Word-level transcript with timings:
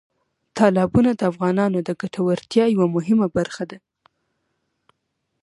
تالابونه 0.57 1.11
د 1.15 1.21
افغانانو 1.31 1.77
د 1.87 1.89
ګټورتیا 2.01 2.65
یوه 2.75 2.87
مهمه 2.95 3.27
برخه 3.37 3.63
ده. 3.71 3.77